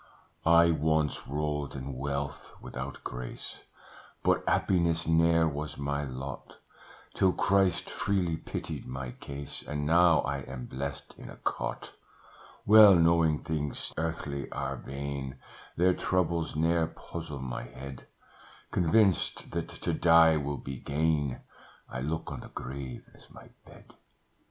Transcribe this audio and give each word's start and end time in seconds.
"I 0.47 0.71
once 0.71 1.27
rolled 1.27 1.75
in 1.75 1.93
wealth, 1.95 2.55
without 2.59 3.03
grace, 3.03 3.61
But 4.23 4.43
happiness 4.49 5.05
ne'er 5.07 5.47
was 5.47 5.77
my 5.77 6.05
lot, 6.05 6.57
Till 7.13 7.33
Christ 7.33 7.87
freely 7.87 8.35
pitied 8.35 8.87
my 8.87 9.11
case, 9.11 9.61
And 9.61 9.85
now 9.85 10.21
I 10.21 10.39
am 10.39 10.65
blest 10.65 11.13
in 11.19 11.29
a 11.29 11.35
cot: 11.35 11.93
Well 12.65 12.95
knowing 12.95 13.43
things 13.43 13.93
earthly 13.95 14.51
are 14.51 14.75
vain, 14.77 15.37
Their 15.77 15.93
troubles 15.93 16.55
ne'er 16.55 16.87
puzzle 16.87 17.37
my 17.37 17.65
head; 17.65 18.07
Convinced 18.71 19.51
that 19.51 19.69
to 19.69 19.93
die 19.93 20.35
will 20.35 20.57
be 20.57 20.77
gain, 20.77 21.41
I 21.87 22.01
look 22.01 22.31
on 22.31 22.39
the 22.39 22.47
grave 22.49 23.07
as 23.13 23.29
my 23.29 23.49
bed. 23.67 23.93